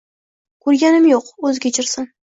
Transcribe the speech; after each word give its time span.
Ko‘rganim 0.67 1.05
yo‘q, 1.11 1.31
o‘zi 1.51 1.63
kechirsin… 1.67 2.13